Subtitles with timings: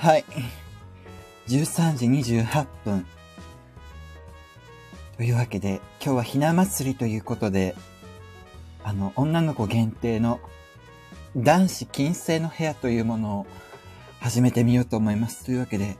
[0.00, 0.24] はい。
[1.48, 3.06] 13時28分。
[5.18, 7.74] というわけで、今日はひな祭りということで、
[8.82, 10.40] あの、女の子限定の
[11.36, 13.46] 男子禁制の部屋というものを
[14.20, 15.44] 始めてみようと思います。
[15.44, 15.98] というわけで、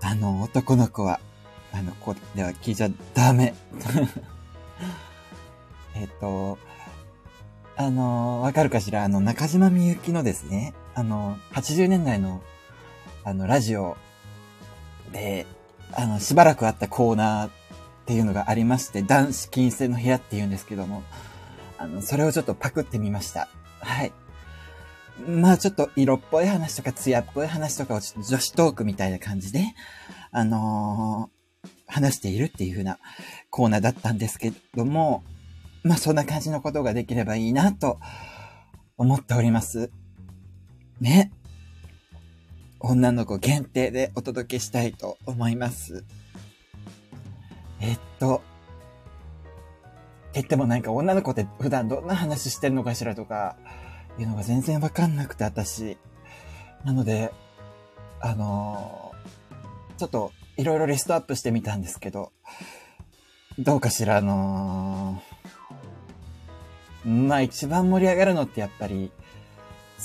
[0.00, 1.20] あの、男の子は、
[1.74, 3.54] あの、ここでは聞いちゃダメ。
[5.94, 6.56] えっと、
[7.76, 9.04] あの、わかるかしら？
[9.04, 12.40] あの、中島みゆきのですね、あの、80年代の、
[13.26, 13.96] あの、ラジオ
[15.12, 15.46] で、
[15.92, 17.50] あの、しばらくあったコーナーっ
[18.06, 21.02] ていうのがありまして、男子禁制の部屋っていうんですけども、
[21.76, 23.48] あの、それをちょっとパクってみました。
[23.80, 24.12] はい。
[25.26, 29.74] まあちょっと色っぽい話とか艶っぽい話とかをちょっと女子トークみたいな感じで、
[30.30, 33.00] あのー、話しているっていう風な
[33.50, 35.24] コーナーだったんですけども、
[35.82, 37.98] まあそんな感じのことができればいいなと
[38.96, 39.90] 思っております。
[41.00, 41.32] ね。
[42.88, 46.04] 女の子限定でお届けしたいと思います。
[47.80, 48.40] えっと、っ
[50.30, 53.56] て言ってもなんか女の子って普段どんな話してるのかしらとか、
[54.20, 55.98] いうのが全然わかんなくて、私。
[56.84, 57.32] なので、
[58.20, 62.30] あのー、ちょっといろいろリストアップしてみたんですけど、
[63.58, 69.10] どうかしら、あのー、まあ一番盛り上がるのってやっぱり、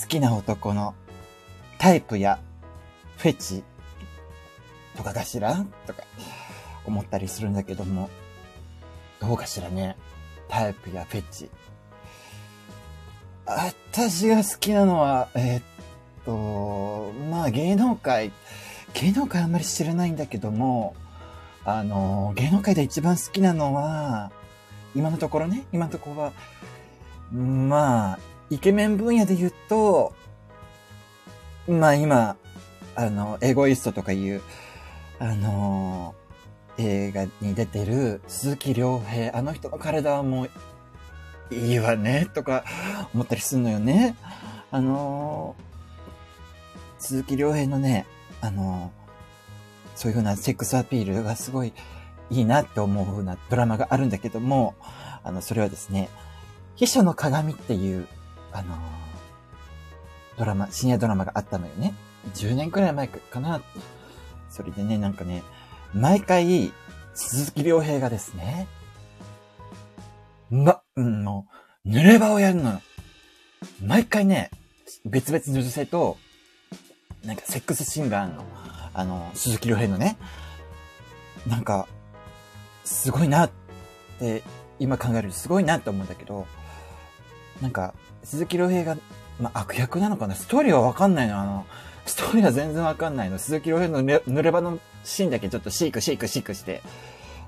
[0.02, 0.96] 好きな男の
[1.78, 2.40] タイプや
[3.22, 3.64] フェチ
[4.98, 6.02] とかかしらとか
[6.86, 8.10] 思ったりするんだけども、
[9.20, 9.96] どうかしらね。
[10.50, 11.52] タイプやフェチ。
[13.46, 15.64] 私が好きなのは、えー、っ
[16.26, 18.32] と、まあ芸能界、
[18.96, 20.96] 芸能界あんまり知らないんだけども、
[21.64, 24.32] あの、芸能界で一番好きなのは、
[24.96, 26.34] 今のところね、今のところは、
[27.32, 30.16] まあ、イケメン分野で言うと、
[31.68, 32.36] まあ今、
[32.96, 34.42] あの、エゴイストとかいう、
[35.20, 36.16] あの、
[36.78, 40.50] 映画に出てる鈴木亮平、あの人の体はもう
[41.56, 42.64] いいわね、とか
[43.14, 44.16] 思ったりすんのよね。
[44.72, 48.06] あのー、鈴木亮平のね、
[48.40, 51.74] あのー、そういう風なセックスアピールがすごい
[52.30, 54.76] いいなって思う風なドラマがあるんだけども、
[55.24, 56.10] あの、それはですね、
[56.76, 58.08] 秘書の鏡っていう、
[58.54, 58.78] あの、
[60.38, 61.94] ドラマ、深夜ドラマがあったのよね。
[62.34, 63.62] 10年くらい前かな。
[64.50, 65.44] それでね、なんかね、
[65.94, 66.72] 毎回、
[67.14, 68.68] 鈴木亮平がですね、
[70.50, 71.46] ま、うんの、
[71.86, 72.82] 濡れ場をやるのよ。
[73.84, 74.52] 毎回ね、
[75.06, 76.18] 別々の女性と、
[77.26, 78.44] なんかセックスシンガーの、
[78.94, 80.18] あの、鈴木亮平のね、
[81.48, 81.88] なんか、
[82.84, 83.52] すごいなっ
[84.20, 84.44] て、
[84.80, 86.48] 今考えるとすごいなって思うんだけど、
[87.62, 88.98] なんか、鈴木亮平が、
[89.40, 90.36] まあ、悪役なのかな？
[90.36, 91.40] ストーリーはわかんないの。
[91.40, 91.66] あの、
[92.06, 93.40] ストーリーは全然わかんないの。
[93.40, 96.82] 鈴木亮平の濡れ場のシーンだけちょっとシークシークシークして、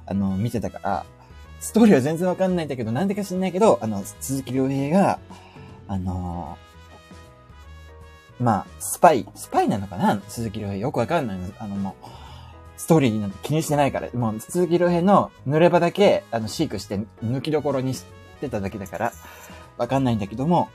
[0.05, 1.05] あの、見てたから、
[1.59, 5.19] ストーリーは全然わかんないんだけど、なんでか知んないけど、あの、鈴木亮平が、
[5.87, 10.21] あのー、まあ、スパイ、スパイなのかな？
[10.27, 10.77] 鈴木亮平。
[10.77, 11.47] よくわかんないの。
[11.59, 12.05] あの、もう、
[12.77, 18.03] ストーリーなんて気にしてないから、もう、鈴木亮平の濡れ場だけ、あの、飼育して抜きどころにし
[18.41, 19.13] てただけだから、
[19.77, 20.69] わかんないんだけども、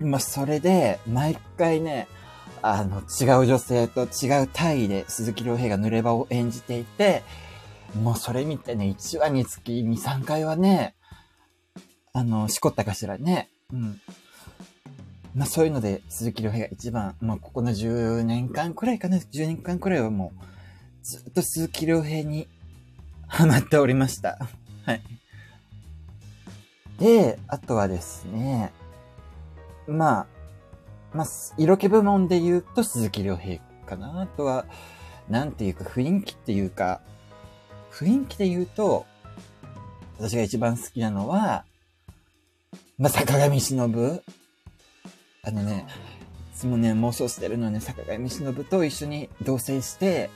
[0.00, 2.06] まあ、それで、毎回ね、
[2.62, 7.22] あの、違う女性と違う体位で鈴木亮平が濡れ場を演じていて、
[7.94, 10.94] もうそれ見てね、1話につき2、3回はね、
[12.12, 13.48] あの、しこったかしらね。
[13.72, 14.00] うん。
[15.34, 20.44] まあそういうので、鈴木亮平が一番、まあここの10年間くらいかな、10年間くらいはもう、
[21.04, 22.48] ずっと鈴木亮平に
[23.28, 24.38] ハマっておりました。
[24.84, 25.02] はい。
[26.98, 28.72] で、あとはですね、
[29.86, 30.26] まあ、
[31.12, 31.26] まあ、
[31.56, 34.20] 色気部門で言うと鈴木亮平かな。
[34.22, 34.66] あとは、
[35.28, 37.00] なんていうか雰囲気っていうか、
[37.90, 39.06] 雰囲気で言うと、
[40.18, 41.64] 私が一番好きなのは、
[42.98, 44.22] まあ、坂上忍
[45.42, 45.86] あのね、
[46.54, 50.30] いつもね、妄想してるのはね、坂上忍と一緒に同棲して、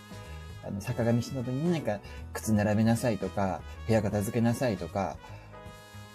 [0.63, 2.01] あの、坂上忍になんか、
[2.33, 5.17] 靴並べなさいとか、部屋片付けなさいとか、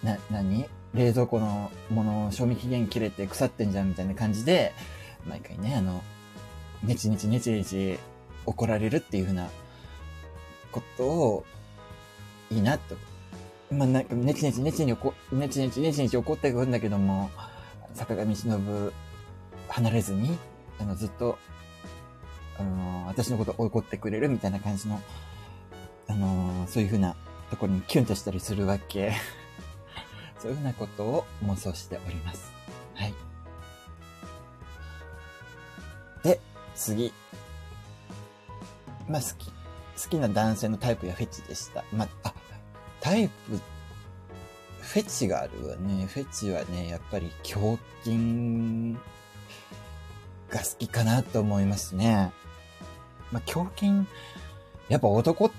[0.06, 4.72] な、なに冷蔵庫のもの、賞味期限切れて腐ってんじゃんみたいな感じで、
[5.26, 6.02] 毎回ね、あの、
[6.82, 7.98] ネチネチネチネチ
[8.46, 9.48] 怒られるっていう風な
[10.72, 11.44] ことを、
[12.50, 12.96] いいなと。
[13.70, 17.30] まあ、なんか、ネチネチネチに怒、ネチネチネチネチ怒ってくるんだけども、
[17.94, 18.92] 坂上忍、
[19.68, 20.38] 離れずに、
[20.78, 21.38] あの、ずっと、
[22.58, 25.00] あの私のこと怒ってくれるみたいな感じの、
[26.08, 27.14] あのそういう風な
[27.50, 29.12] ところにキュンとしたりするわけ。
[30.38, 32.52] そういうふうなことを妄想しております。
[32.94, 33.14] はい。
[36.22, 36.40] で、
[36.74, 37.12] 次。
[39.08, 39.52] まあ好き、好
[40.10, 41.84] きな男性のタイプやフェチでした。
[41.92, 42.34] まあ、あ、
[43.00, 43.60] タイプ、
[44.80, 46.06] フェチがあるわね。
[46.06, 48.96] フェチはね、やっぱり胸筋
[50.48, 52.32] が好きかなと思いますね。
[53.32, 54.08] まあ、胸筋、
[54.88, 55.50] やっぱ男っ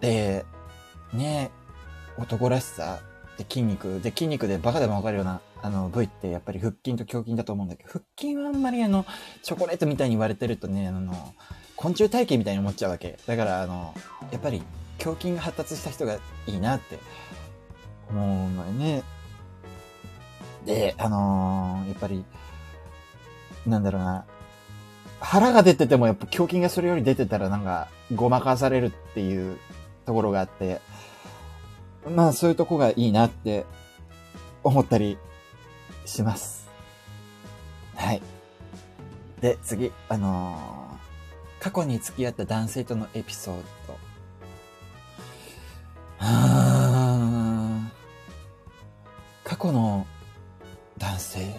[0.00, 0.44] て、
[1.12, 1.50] ね、
[2.18, 3.00] 男らしさ
[3.36, 9.04] で筋肉、で筋肉でバカでもわかるような、あの、部位ってやっぱり腹筋と胸筋だと思うんだけど、腹筋はあんまりあの、
[9.42, 11.12] チョコレートみたいに言われてるとね、あの、
[11.76, 13.18] 昆虫体型みたいに思っちゃうわけ。
[13.26, 13.94] だから、あの、
[14.30, 14.62] やっぱり、
[15.04, 16.14] 胸筋が発達した人が
[16.46, 16.98] いいなって
[18.08, 19.02] 思うのよね。
[20.64, 22.24] で、あのーやっぱり、
[23.66, 24.24] なんだろうな、
[25.20, 29.58] 腹が出ててもやっぱ胸筋がそれより出てたらなんか、ごまかされるっていう
[30.06, 30.80] ところがあって、
[32.14, 33.64] まあそういうとこがいいなって
[34.62, 35.18] 思ったり
[36.04, 36.68] します。
[37.94, 38.22] はい。
[39.40, 40.86] で、次、あのー
[41.58, 43.54] 過去に付き合った男性とのエピソー
[43.88, 43.98] ド。
[46.18, 50.06] はー過去の
[50.98, 51.54] 男性。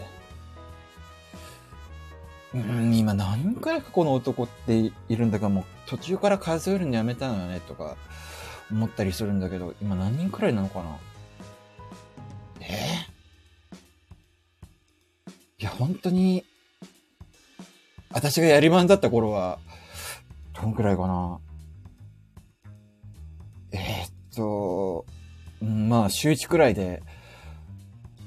[2.53, 7.97] うん、今何人くらい過去の男っているんだかもう途中から数えるのやめたのよねとか
[8.71, 10.97] 思ったりするんだけど、今何人くらいなのかな？
[12.59, 12.65] え？
[15.29, 16.45] ーいや、本当に、
[18.11, 19.59] 私がやりまんだった頃は、
[20.53, 21.39] どんくらいかな？
[23.71, 25.05] えーっと、
[25.61, 27.01] まあ、週1くらいで、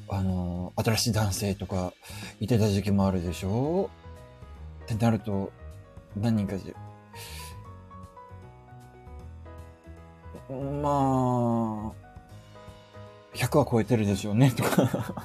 [0.08, 1.92] あの、新しい男性とか
[2.40, 3.90] いてた時期もあるでしょ？
[4.84, 5.52] ってなると、
[6.16, 6.56] 何人か
[10.50, 15.24] まあ、100は超えてるでしょうね、とか。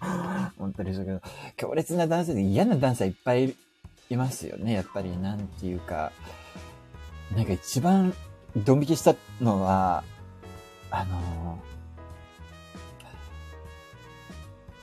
[0.58, 1.20] 思ったりするけど、
[1.56, 3.54] 強烈な男性で嫌な男性いっぱい
[4.10, 6.12] いますよね、やっぱり、なんていうか、
[7.34, 8.14] なんか一番
[8.56, 10.04] ドン引きしたのは、
[10.90, 11.58] あの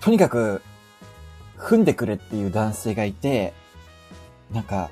[0.02, 0.62] とにかく、
[1.58, 3.54] 踏んでくれっていう男性がいて、
[4.52, 4.90] なんか、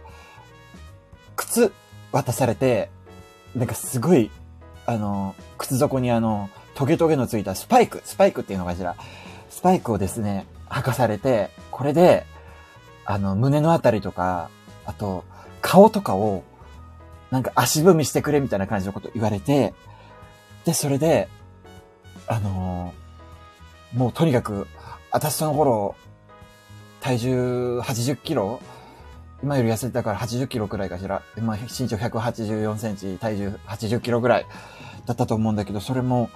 [1.35, 1.73] 靴
[2.11, 2.91] 渡されて、
[3.55, 4.29] なんかすごい、
[4.89, 8.95] あの、靴底にあの、トゲトゲのついたスパイク、スパイクっていうのかしら、
[9.51, 12.25] スパイクをですね、履かされて、これで、
[13.05, 14.49] あの、胸のあたりとか、
[14.87, 15.25] あと、
[15.61, 16.43] 顔とかを、
[17.29, 19.75] なんか足踏みしてくれみたいな感じのこと言われて、
[20.65, 21.29] で、それで、
[22.25, 22.93] あの
[23.93, 24.65] もうとにかく、
[25.11, 25.95] 私その頃、
[26.99, 28.59] 体重80キロ
[29.43, 31.21] 今より痩せてたから80キロくらいかしら。
[31.35, 34.45] でまあ、身長184センチ、体重80キロぐらい
[35.05, 36.29] だったと思うんだけど、それも、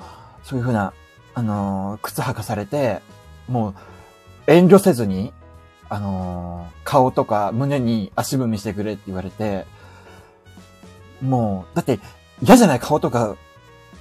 [0.44, 0.94] そういうふうな、
[1.34, 3.02] あのー靴履かされて、
[3.48, 3.76] もう、
[4.48, 5.34] 遠慮せずに、
[5.90, 9.66] あのー顔とか胸に足踏みしてくれって言われて、
[11.22, 12.00] もう、だって、
[12.42, 12.80] 嫌じゃない？
[12.80, 13.36] 顔とか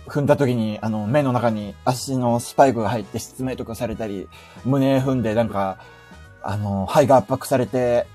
[0.07, 4.29] 踏んだ時に、あの、目の中に足のスパイクが入って失明とかされたり、
[4.65, 5.79] 胸踏んでなんか、
[6.43, 8.07] あの、肺が圧迫されて、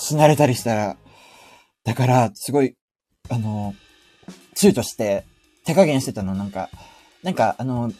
[0.00, 0.96] 死なれたりしたら、
[1.84, 2.74] だから、すごい、
[3.28, 3.74] あの、
[4.56, 5.26] 躊躇して、
[5.66, 6.70] 手加減してたの、なんか、
[7.22, 7.92] なんか、あの、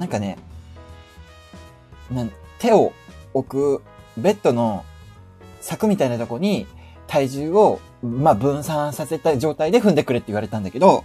[0.00, 0.36] なんかね、
[2.10, 2.92] なん手を
[3.34, 3.82] 置く
[4.16, 4.84] ベッドの
[5.60, 6.66] 柵みたいなとこに
[7.06, 11.04] 体重を、まあ、分散させた状態で踏んでくれって言われたんだけど、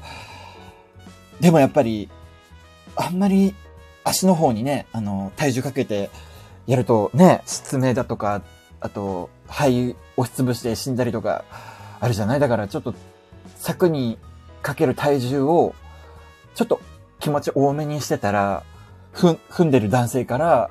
[1.39, 2.09] でもやっぱり、
[2.95, 3.53] あんまり
[4.03, 6.09] 足の方にね、あの、体重かけて
[6.65, 8.41] やるとね、失明だとか、
[8.81, 11.45] あと、肺押しつぶして死んだりとか、
[11.99, 12.93] あるじゃないだからちょっと、
[13.57, 14.17] 柵に
[14.61, 15.75] かける体重を、
[16.55, 16.81] ちょっと
[17.19, 18.63] 気持ち多めにしてたら、
[19.13, 20.69] ふん、踏んでる男性から、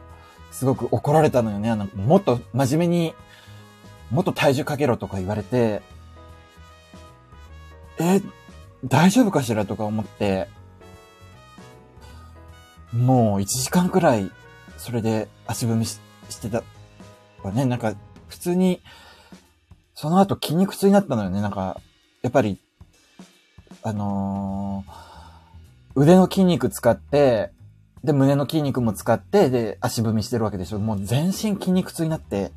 [0.50, 1.70] すごく怒られたのよね。
[1.70, 3.14] あの、もっと真面目に、
[4.10, 5.80] もっと体重かけろとか言われて、
[8.00, 8.20] え、
[8.84, 10.48] 大丈夫かしらとか思って、
[12.92, 14.32] もう1時間くらい、
[14.78, 16.64] それで足踏みししてた
[17.48, 17.64] わね。
[17.64, 17.94] なんか、
[18.28, 18.80] 普通に、
[19.94, 21.40] その後筋肉痛になったのよね。
[21.40, 21.80] なんか、
[22.22, 22.58] やっぱり、
[23.82, 25.10] あのー
[25.94, 27.50] 腕の筋肉使って、
[28.04, 30.78] で、胸の筋肉も使って、で、足踏みしてるわけでしょ。
[30.78, 32.52] もう全身筋肉痛になって、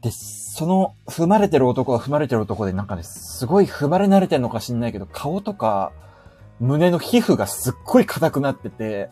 [0.00, 5.92] で、その、踏まれてる男は踏まれてる男で、なんかね、すごい踏まれ慣れてるのか知んないけど、顔とか、
[6.58, 9.10] 胸の皮膚がすっごい硬くなってて、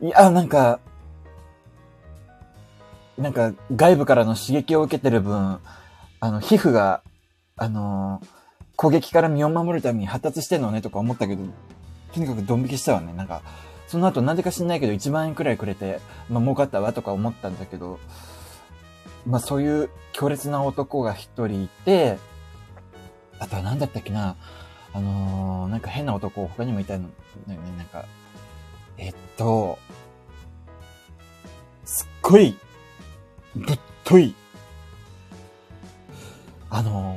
[0.00, 0.80] いや、なんか、
[3.18, 5.58] なんか、外部からの刺激を受けてる分、
[6.20, 7.02] あの、皮膚が、
[7.56, 8.38] あのー
[8.78, 11.42] 攻撃から身を守るために発達してんのねとか思ったけど、
[12.14, 13.12] とにかくドン引きしたわね。
[13.12, 13.42] なんか、
[13.88, 15.98] その後なんでか知んないけど1万円くらいくれて、
[16.30, 17.98] まあ儲かったわとか思ったんだけど、
[19.26, 22.18] まあそういう強烈な男が一人いて、
[23.40, 24.36] あとは何だったっけな、
[24.92, 27.08] あのー、なんか変な男他にもいたの、
[27.48, 28.04] ね、なんか、
[28.96, 29.76] えっと、
[31.84, 32.56] すっごい、
[33.56, 34.34] ぶっとい、
[36.70, 37.16] あの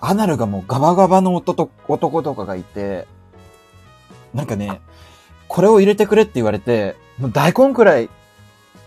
[0.00, 3.06] ー、アナルがもうガバガバの男男とかがいて、
[4.34, 4.80] なんかね、
[5.48, 8.08] これを入れてくれって言われて、もう大根くらい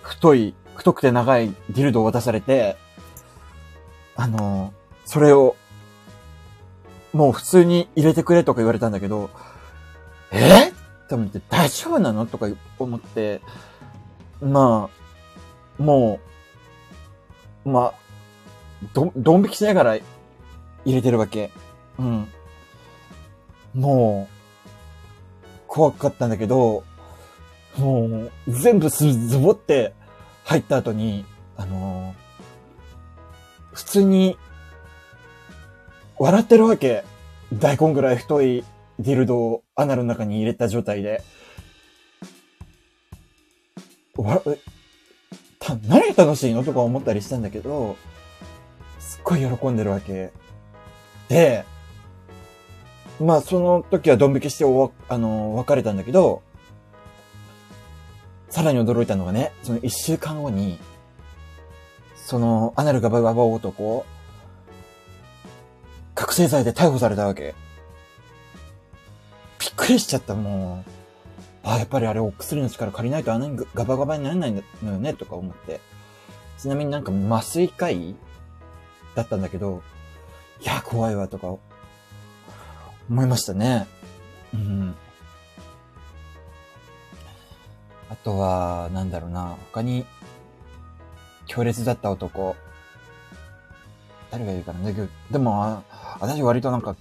[0.01, 2.77] 太い、太くて長いディルドを渡されて、
[4.15, 5.55] あのー、それを、
[7.13, 9.29] もう普通に入れてくれとか言われたんだけど、
[10.31, 10.69] え？
[10.69, 10.73] っ
[11.07, 12.25] て思って大丈夫なの？
[12.25, 12.47] とか
[12.79, 13.41] 思って、
[14.41, 15.02] まあ、
[15.83, 16.21] も
[17.65, 17.93] う、まあ、
[18.93, 19.95] ど、ドン引きしながら
[20.85, 21.51] 入れてるわけ。
[21.99, 22.27] うん。
[23.73, 26.85] もう、怖かったんだけど、
[27.77, 29.93] もう、全部す、ズボって
[30.45, 31.25] 入った後に、
[31.57, 34.37] あのー、普通に、
[36.17, 37.03] 笑ってるわけ。
[37.53, 38.63] 大根ぐらい太い
[38.99, 41.21] ディルドをアナルの中に入れた状態で。
[44.15, 44.41] わ、
[45.63, 47.95] た、何が楽しいのとか思ったりしたんだけど、
[48.99, 50.31] すっごい喜んでるわけ。
[51.29, 51.65] で、
[53.19, 56.41] まあその時はドン引きしておわ、あの、別れたんだけど、
[58.49, 60.79] さらに驚いたのがね、その一週間後に、
[62.15, 64.05] その、アナルがバババ男、
[66.15, 67.55] 覚醒剤で逮捕されたわけ。
[69.59, 70.92] びっくりしちゃった、もう。
[71.63, 75.79] あ、やっぱりあれお薬の力借りないとあんなにガバガバにならないのよね、とか思って。
[76.57, 78.15] ちなみになんか麻酔科医
[79.15, 79.81] だったんだけど、
[80.61, 81.55] いや、怖いわ、とか、
[83.09, 83.87] 思いましたね。
[84.53, 84.95] うん。
[88.09, 90.05] あとは、なんだろうな、他に、
[91.47, 92.55] 強烈だった男。
[94.31, 95.83] 誰がいるかなだけど、でも、
[96.19, 96.95] 私割となんか、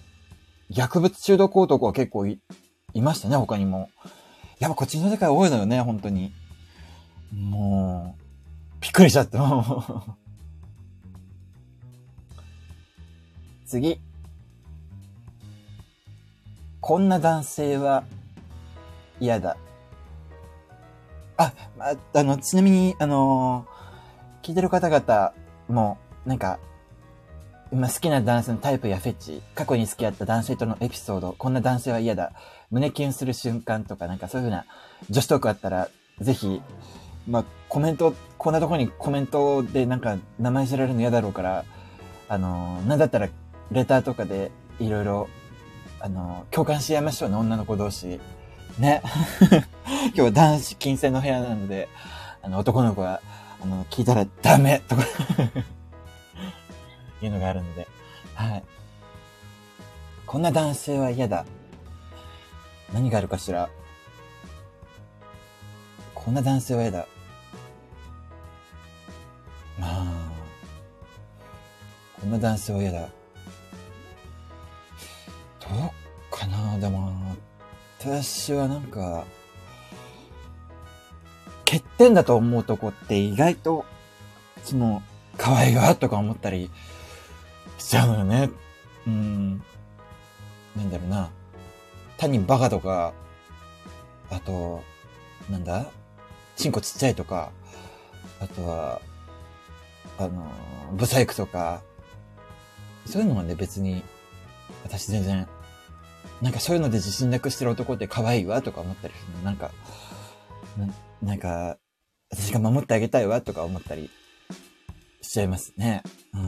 [0.69, 2.41] 薬物中毒男は結構い、
[2.95, 3.91] いましたね、他にも。
[4.63, 6.33] やっぱこっちの世界多いのよね、本当に。
[7.33, 9.43] もう、びっくりしちゃった。
[13.67, 14.01] 次。
[16.81, 18.05] こんな男性は
[19.19, 19.57] 嫌だ。
[21.39, 25.33] あ、まああの、ちなみに、あのー、聞いてる方々
[25.69, 26.61] も、なんか、
[27.73, 32.33] 今好きな男性のタイプやフェチ、過去に付き合った男性とのエピソード、こんな男性は嫌だ、
[32.73, 34.65] 胸キュンする瞬間とか、なんかそういう風な
[35.11, 35.89] 女子トークあったら、
[36.21, 36.63] ぜひ、
[37.29, 41.65] まあ、コメント、こんなとこにコメントでなんか名前知られるの嫌だろうから、
[42.29, 43.29] あの、なんだったら、
[43.71, 44.51] レターとかで
[44.81, 45.29] いろいろ、
[46.01, 48.19] あの、共感し合いましょうね、女の子同士。
[48.79, 49.03] ね。
[50.09, 51.91] 今日は男子禁制の部屋なので、
[52.41, 53.21] あの、男の子は、
[53.63, 55.03] あの、聞いたらダメとか
[57.21, 57.87] いうのがあるので、
[58.35, 58.65] はい。
[60.27, 61.45] こんな男性は嫌だ。
[62.93, 63.69] 何があるかしら？
[66.15, 67.07] こんな男性は嫌だ。
[69.81, 70.05] まあ、
[72.21, 73.01] こんな男性は嫌だ。
[73.01, 73.07] ど
[75.67, 75.91] う
[76.31, 76.79] かな？
[76.79, 77.13] でも、
[77.99, 79.25] 私はなんか、
[81.65, 83.85] 欠点だと思うとこって意外と、
[84.63, 85.03] その、
[85.39, 86.71] 可愛いわとか思ったり
[87.79, 88.51] しちゃうのよね。
[89.07, 89.63] うん。
[90.77, 91.31] なんだろうな。
[92.23, 93.13] 単にバカとか、
[94.31, 94.85] あと、
[95.51, 95.91] なんだ？
[96.55, 97.51] チンコちっちゃいとか、
[98.41, 99.01] あとは、
[100.19, 100.49] あの、
[100.93, 101.83] ブサイクとか、
[103.07, 104.05] そういうのはね、別に、
[104.85, 105.49] 私全然
[106.41, 109.43] なんかそういうので自信なくしてる男って可愛いわとか思ったりするの。
[109.43, 109.73] なんか、
[110.79, 110.87] な
[111.21, 111.77] なんか、
[112.31, 114.11] 私が守ってあげたいわとか思ったり
[115.21, 116.05] しちゃいますね。
[116.33, 116.39] う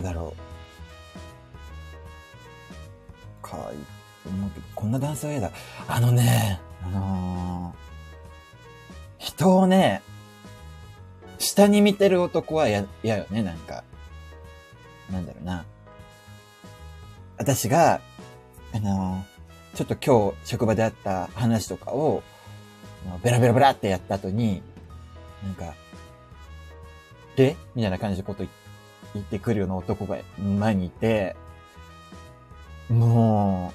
[0.00, 0.02] ん。
[0.02, 0.47] だろう。
[3.48, 3.78] 可愛い
[4.24, 5.50] と思うけど、こんな男性は嫌だ。
[5.86, 10.02] あのね、あのー、人をね、
[11.38, 13.84] 下に見てる男は嫌よね、なんか。
[15.10, 15.64] なんだろうな。
[17.38, 18.00] 私が、
[18.74, 19.24] あの
[19.74, 22.22] ちょっと今日職場であった話とかを、
[23.22, 24.60] ベラベラベラってやった後に、
[25.44, 25.74] なんか、
[27.36, 27.56] で？
[27.76, 28.44] みたいな感じのこと
[29.14, 31.36] 言ってくるような男が前にいて、
[32.88, 33.72] も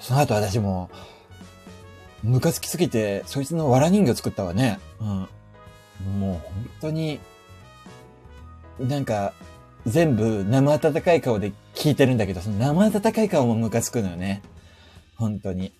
[0.00, 0.90] う、その後私も、
[2.22, 4.80] ムカつきすぎて、そいつの藁人形作ったわね。
[5.00, 6.20] うん。
[6.20, 7.20] もう本当に、
[8.78, 9.32] なんか、
[9.86, 14.42] 全部生温かい顔で聞いてるんだけど、その生温かい顔もムカつくのよね。
[15.16, 15.72] 本当に。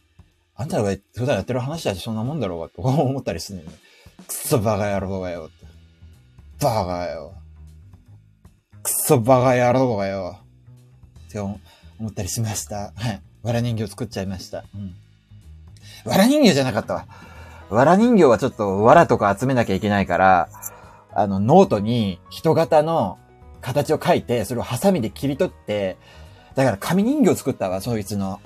[0.57, 3.77] あんたが普段やってる話だしそんなもんだろうが、とか 思ったりするのよね。
[4.27, 5.51] くそバカ野郎がよ。
[6.61, 7.35] バカよ。
[8.83, 10.41] くそバカ野郎がよ。
[11.29, 11.61] って思
[11.99, 12.93] 思ったりしました。
[12.97, 13.21] はい。
[13.43, 14.65] わら人形作っちゃいました。
[14.75, 14.95] うん。
[16.05, 17.07] わら人形じゃなかったわ。
[17.71, 20.49] わら人形はちょっとわらとか集めなきゃいけないから、
[21.13, 23.19] あの、ノートに人型の
[23.61, 25.97] 形を描いて、それをハサミで切り取って、
[26.55, 28.41] だから紙人形作ったわ、そいつの。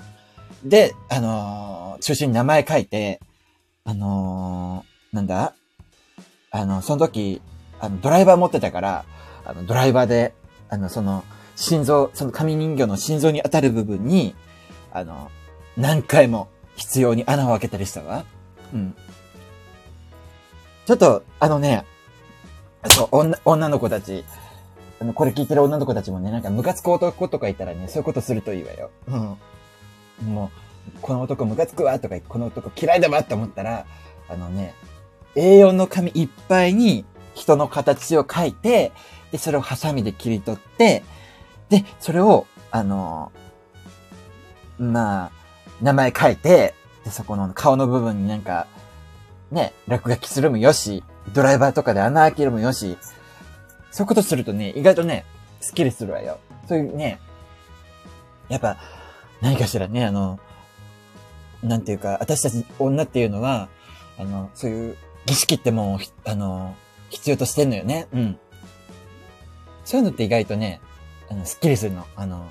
[0.64, 3.20] で、あのー、中心に名前書いて、
[3.84, 5.54] あのー、なんだ？
[6.50, 7.40] あの、その時、
[7.80, 9.04] あの、ドライバー持ってたから、
[9.44, 10.34] あの、ドライバーで、
[10.68, 11.24] あの、その、
[11.56, 14.34] 心臓、その紙人形の心臓に当たる部分に、
[14.92, 15.30] あの、
[15.76, 18.24] 何回も必要に穴を開けたりしたわ。
[18.72, 18.94] うん。
[20.86, 21.84] ちょっと、あのね、
[22.86, 24.24] そう、女、女の子たち、
[25.00, 28.90] あの、これ聞いてる女の子たちもね、なんかムカつく男とかいたらね、そういうことするといいわよ。
[29.08, 29.16] う
[30.26, 30.34] ん。
[30.34, 30.50] も
[30.96, 33.86] う、この男ムカつくわとか、この男嫌いだわって思ったら、
[34.28, 34.74] あのね、
[35.34, 37.04] A4 の紙いっぱいに
[37.34, 38.92] 人の形を描いて、
[39.30, 41.02] で、それをハサミで切り取って、
[41.72, 43.32] で、それを、あの、
[44.78, 45.30] まあ、
[45.80, 48.66] 名前書いて、で、そこの顔の部分になんか、
[49.50, 51.02] ね、落書きするもよし、
[51.32, 52.98] ドライバーとかで穴開けるもよし、
[53.90, 55.24] そういうことするとね、意外とね、
[55.62, 56.40] スッキリするわよ。
[56.68, 57.18] そういうね、
[58.50, 58.76] やっぱ、
[59.40, 60.38] 何かしらね、あの、
[61.62, 63.70] なんていうか、私たち女っていうのは、
[64.18, 66.76] あの、そういう儀式ってもう、あの、
[67.08, 68.08] 必要としてんのよね。
[68.12, 68.38] うん。
[69.86, 70.82] そういうのって意外とね、
[71.32, 72.04] あの、スッキリするの。
[72.14, 72.46] あの、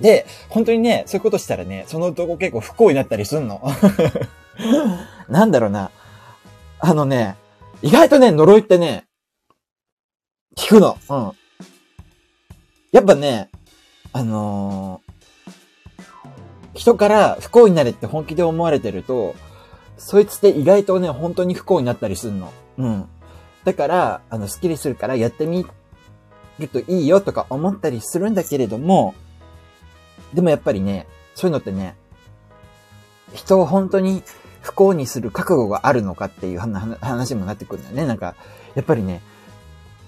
[0.00, 3.62] で、本当にね、そういうことしたらね、その男結構不幸になったりすんの。
[5.28, 5.90] なんだろうな。
[6.80, 7.36] あのね、
[7.80, 9.04] 意外とね、呪いってね、
[10.56, 10.98] 聞くの。
[11.08, 11.32] うん。
[12.92, 13.50] やっぱね、
[14.12, 19.34] あのー、人から不幸になれって本気で思われてると、
[19.96, 22.52] そいつって意外とね、本当に不幸になったりすんの。
[22.78, 23.08] うん。
[23.64, 25.64] だから、あの、スッキリするからやってみ
[26.58, 29.14] るといいよとか思ったりするんだけれども、
[30.32, 31.96] でもやっぱりね、そういうのってね、
[33.32, 34.22] 人を本当に
[34.60, 38.06] 不幸にする覚悟があるのかっていう話もなってくるんだよね。
[38.06, 38.34] なんか、
[38.74, 39.20] やっぱりね、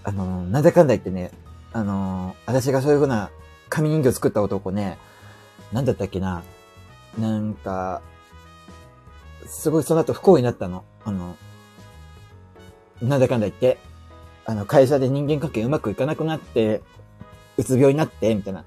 [0.05, 1.33] あのなんだかんだ言ってね、
[1.73, 3.31] あの私がそういうふうな
[3.69, 4.99] 紙人形作った男ね、
[5.73, 6.43] なんだったっけな、
[7.19, 8.03] なんか、
[9.47, 10.85] すごいその後不幸になったの。
[11.05, 11.37] あの、
[13.03, 13.79] なんだかんだ言って、
[14.47, 16.81] あの、会社で人間関係うまくいかなくなって、
[17.57, 18.65] うつ病になって、みたいな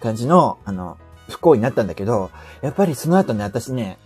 [0.00, 0.98] 感じの、あの、
[1.28, 3.98] 不幸になったんだけど、やっぱりその後ね、私ね、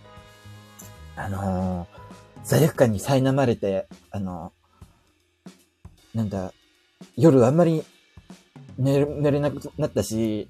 [1.15, 6.53] あのー、罪悪感に苛まれて、あのー、なんだ、
[7.17, 7.83] 夜あんまり
[8.77, 10.47] 寝れ、なくなったし、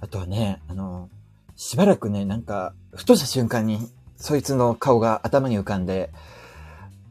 [0.00, 3.78] あとはね、あのー、しばらくね、なんか、ふとした瞬間に、
[4.16, 6.10] そいつの顔が頭に浮かんで、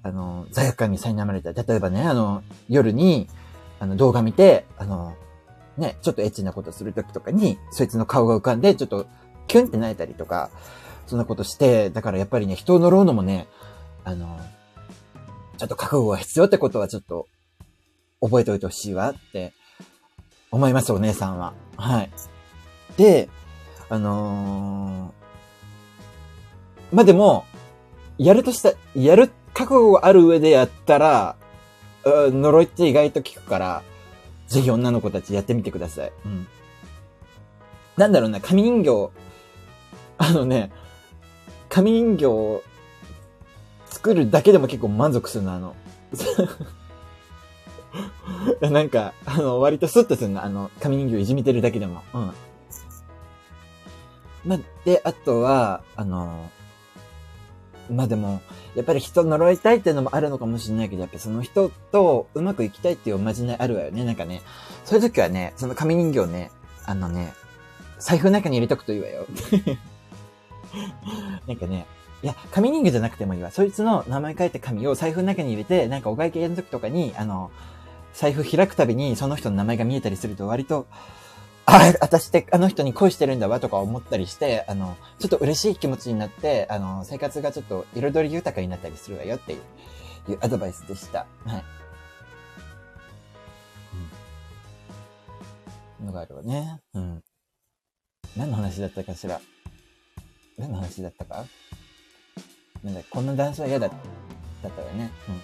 [0.04, 1.54] あの、罪悪感に苛まれた。
[1.54, 3.28] 例えばね、あの、夜に、
[3.80, 5.16] あの、動画見て、あの、
[5.78, 9.08] ね、ちょっとエッチなことするときとかに、そいつの顔が浮かんで、ちょっと、
[9.48, 10.50] キュンって泣いたりとか、
[11.08, 13.48] そんなことして、だからやっぱりね、人を呪うのもね、
[14.04, 14.40] あの、
[15.58, 17.28] ちょっと覚悟が必要ってことはちょっと、
[18.22, 19.54] 覚えておいてほしいわって
[20.50, 21.54] 思います、お姉さんは。
[21.76, 22.12] はい。
[22.98, 23.30] で、
[23.90, 27.46] あのー、まあ、でも、
[28.18, 31.36] やるとした、やる覚悟がある上でやったら、
[32.06, 33.84] 呪いって意外と効くから、
[34.48, 36.12] ぜひ女の子たちやってみてください。
[36.26, 36.48] うん。
[37.98, 39.12] なんだろうな、紙人形、
[40.18, 40.72] あのね、
[41.70, 42.64] 紙人形を
[43.86, 45.76] 作るだけでも結構満足するの、あの。
[48.62, 52.02] なんか、あの、割とスッとするの、あの、紙人形いじめてるだけでも。
[52.14, 52.34] うん。
[54.46, 56.50] まで、あとは、あの、
[57.92, 58.42] まあでも、
[58.76, 64.04] やっぱり人呪いたいっていうのもあるのかもしれないけど、やっぱその人とうまくいきたいっていうおまじないあるわよね。
[64.04, 64.42] なんかね、
[64.86, 66.52] そういう時はね、その紙人形ね、
[66.86, 67.34] あのね、
[68.00, 69.26] 財布の中に入れとくといいわよ。
[71.48, 71.86] なんかね、
[72.24, 73.52] いや、紙人形じゃなくてもいいわ。
[73.52, 77.52] そいつの名前書いた紙を財布の中に入れて、なんかお会計の時とかに、あの、
[78.14, 80.88] 財布開くたびにその人の名前が見えたりすると割と、
[81.66, 91.26] あ、私ってあの人に恋してるんだわとか思ったりして、あの、ちょっと嬉しい気持ちになって、あの、生活がちょっと彩り豊かになったりするわよっていう、いうアドバイスでした。
[91.46, 91.64] はい。
[96.02, 96.08] うん。
[96.08, 96.82] のがあるわね。
[96.94, 97.24] うん。
[98.36, 99.40] 何の話だったかしら？
[100.58, 101.46] 何の話だったか？
[102.84, 105.12] なんだ、こんな男性は嫌だ、だったよね。
[105.30, 105.36] うん。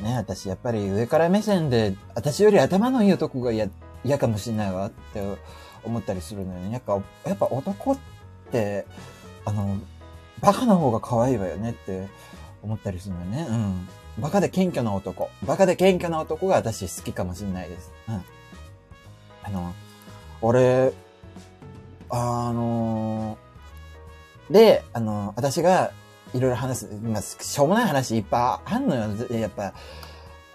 [0.00, 3.68] うね、私やっぱり上から目線で、私より頭のいい男が嫌、
[4.06, 5.22] 嫌かもしれないわって
[5.84, 6.72] 思ったりするのよね。
[6.72, 7.98] やっぱ、やっぱ男っ
[8.50, 8.86] て、
[9.44, 9.78] あの、
[10.40, 12.08] バカな方が可愛いわよねって
[12.62, 13.48] 思ったりするんだよね。
[13.50, 13.88] うん。
[14.22, 15.30] バカで謙虚な男。
[15.46, 17.92] バカで謙虚な男が私好きかもしれないです。
[18.08, 18.24] うん。
[19.42, 19.74] あの、
[20.40, 20.92] 俺、
[22.08, 23.38] あの
[24.50, 25.92] で、あの、私が
[26.34, 29.08] いろいろ話す、ま、しょうもない話いっぱいあんのよ。
[29.30, 29.72] やっぱ、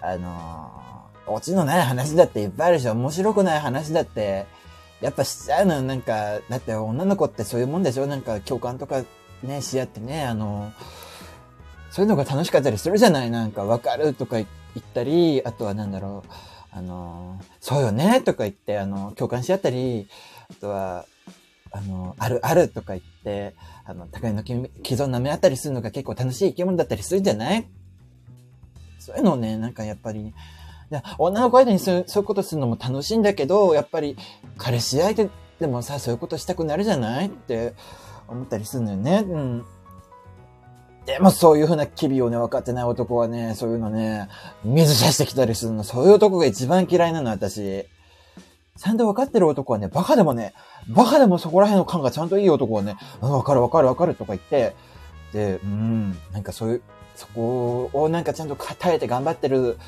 [0.00, 4.46] あのオチのない話だっていっぱいあるし、面白くない話だって、
[5.00, 8.06] やっぱしちゃうのなんか、だって女の子ってそういうもんでしょ？
[8.06, 9.04] なんか共感とか
[9.42, 10.72] ね、し合ってね、あの、
[11.90, 13.30] そういうのが楽しかったりするじゃない？
[13.30, 14.46] なんか、わかるとか言
[14.78, 16.30] ったり、あとはなんだろう、
[16.70, 20.08] あの、そうよねとか言って、あの、共感し合ったり、
[20.50, 21.04] あとは、
[21.72, 23.54] あの、あるあるとか言って、
[23.84, 27.66] あの、互いの既存舐め合ったりするのが結構楽しい生き物だったりするんじゃない？
[28.98, 30.32] そういうのをね、なんかやっぱり、
[31.18, 34.16] 女の子相手にそういうことするのも楽しいんだけど、やっぱり
[34.58, 35.28] 彼氏相手
[35.60, 37.74] でもさ、そういうことしたくなるじゃないって
[38.28, 39.24] 思ったりするのよね。
[39.26, 39.64] うん。
[41.06, 44.28] でもそういう風な機微をね、分かってない男はね、そういうのね、
[44.64, 45.82] 水差してきたりするの。
[45.82, 47.86] そういう男が一番嫌いなの、私。
[48.78, 50.54] ちゃんと分かってる男はね、バカでもね、
[50.88, 54.74] バカでもそこら辺の感がちゃんといい男はね、分かる分かる分かるとか言って、
[55.32, 56.82] で、うん、なんかそういう、
[57.14, 59.78] そこをなんかちゃんと耐えて頑張ってる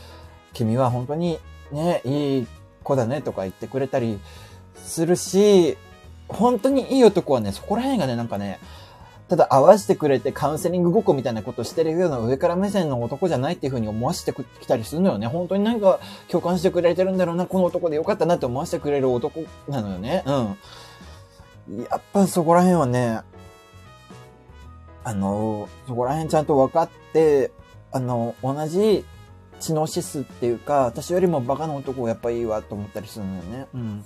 [0.55, 1.39] 君は本当に
[1.71, 2.47] ね、いい
[2.83, 4.19] 子だねとか言ってくれたり
[4.77, 5.77] するし、
[6.29, 8.59] 本当にいい男はね、そこら辺がね、なんかね、
[9.29, 15.27] ただ合わせてくれてカウンセリングごっこみたいなことしてるような上から目線の男じゃないっていう風に思わせてきたりするのよね。
[15.27, 20.23] 本当になんか共感してくれてるんだろうな、この男でよかったなって思わせてくれる男なのよね。
[20.27, 21.85] うん。
[21.91, 23.21] やっぱそこら辺はね、
[25.05, 27.51] あの、そこら辺ちゃんと分かって、
[27.93, 29.05] あの、同じ
[29.65, 33.67] 知能指数っていうか、私よりもバカな男やっぱいいわと思ったりするのよね。
[33.75, 34.05] うん。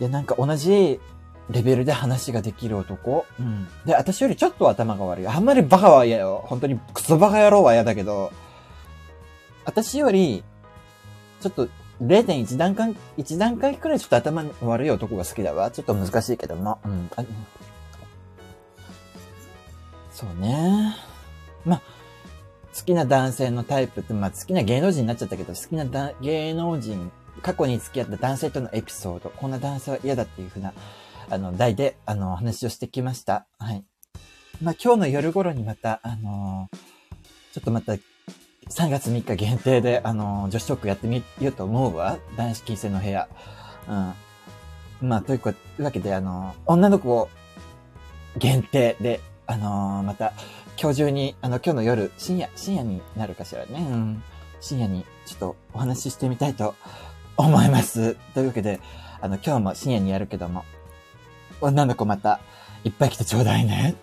[0.00, 1.00] いや、なんか同じ
[1.50, 3.24] レベルで話ができる男。
[3.40, 3.68] うん。
[3.86, 5.26] で、私よりちょっと頭が悪い。
[5.26, 6.44] あんまりバカは嫌よ。
[6.46, 8.32] 本当にクソバカ野郎は嫌だけど、
[9.64, 10.44] 私より、
[11.40, 11.68] ちょっと
[12.02, 15.70] 0.1段階、1段階くらいちょっと頭悪い男が好きだわ。
[15.70, 16.78] ちょっと難しいけども。
[16.84, 17.10] うん。
[20.12, 20.96] そうね。
[21.64, 21.82] まあ、
[22.82, 30.74] 好きな男性のタイプって、まあ好きな芸能人になっちゃったけど、好きな芸能人、過去に付き合った男性とのエピソード、こんな男性は嫌だっていうふうな、
[31.30, 33.46] あの、題で、あの、話をしてきました。
[33.60, 33.84] はい。
[34.60, 36.76] まあ今日の夜頃にまた、あのー、
[37.54, 38.00] ちょっとまた、3
[38.90, 42.18] 月3日限定で、あのー、女子トークやってみようと思うわ。
[42.36, 43.28] 男子禁制の部屋。
[43.88, 45.08] うん。
[45.08, 47.28] まあ、というわけで、あのー、女の子を
[48.36, 50.32] 限定で、あのまた、
[50.82, 53.86] 今日中に、あの、今日の夜、深夜、深夜になるかしらね。
[53.88, 54.22] うん。
[54.60, 56.74] 深夜にちょっとお話ししてみたいと
[57.36, 58.16] 思います。
[58.34, 58.80] というわけで、
[59.20, 60.64] あの、今日も深夜にやるけども、
[61.60, 62.40] 女の子また
[62.82, 63.94] いっぱい来てちょうだいね。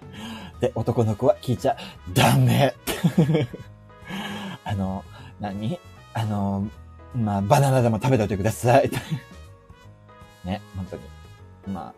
[0.60, 1.76] で、男の子は聞いちゃ
[2.14, 2.74] ダメ。
[4.64, 5.04] あの、
[5.40, 5.78] 何？
[6.14, 6.66] あの、
[7.14, 8.90] まあ、バナナでも食べておいてください。
[10.42, 11.02] ね、本当に。
[11.66, 11.92] ま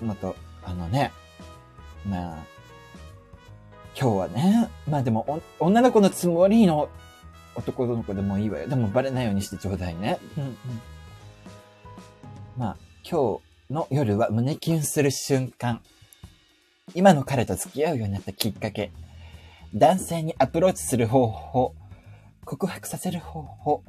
[0.00, 1.12] あ、もっと、あのね、
[2.06, 2.57] まあ、
[4.00, 4.68] 今日はね。
[4.88, 6.88] まあでも、女の子のつもりの
[7.56, 8.68] 男の子でもいいわよ。
[8.68, 10.20] でもバレないようにしてちょうだいね。
[10.36, 10.56] うんうん。
[12.56, 15.80] まあ、今日の夜は胸キュンする瞬間。
[16.94, 18.92] 今の彼と付き合うようになったきっかけ。
[19.74, 21.74] 男性にアプローチする方法。
[22.44, 23.82] 告白させる方法。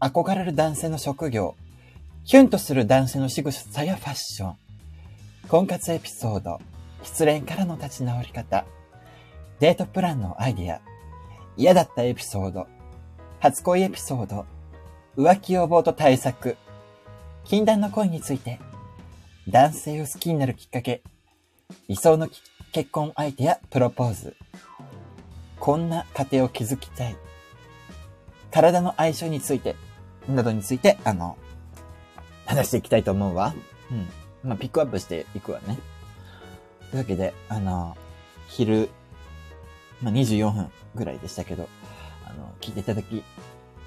[0.00, 1.54] 憧れる男性の職業。
[2.24, 4.56] キュンとする男性の仕草やファッション。
[5.48, 6.60] 婚活エピソード。
[7.04, 8.64] 失恋からの立ち直り方。
[9.60, 10.80] デートプランのアイディア、
[11.56, 12.68] 嫌だったエピソード、
[13.40, 14.46] 初恋エピソード、
[15.16, 16.56] 浮気予防と対策、
[17.44, 18.60] 禁断の恋について、
[19.48, 21.02] 男性を好きになるきっかけ、
[21.88, 22.28] 理想の
[22.72, 24.36] 結婚相手やプロポーズ、
[25.58, 27.16] こんな家庭を築きたい、
[28.52, 29.74] 体の相性について、
[30.28, 31.36] などについて、あの、
[32.46, 33.54] 話していきたいと思うわ。
[33.90, 34.08] うん。
[34.48, 35.78] まあ、ピックアップしていくわね。
[36.90, 37.96] というわけで、あの、
[38.46, 38.88] 昼
[40.02, 41.68] まあ、24分ぐらいでしたけど、
[42.24, 43.22] あの、聞いていただき、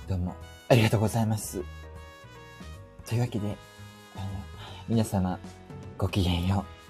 [0.08, 0.36] どうも
[0.68, 1.64] ありがとうございます。
[3.08, 3.56] というわけで、
[4.16, 4.26] あの、
[4.90, 5.40] 皆様、
[5.98, 6.81] ごきげんよう。